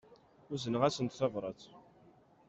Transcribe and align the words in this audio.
Uzneɣ-asent 0.53 1.17
tabrat. 1.19 1.61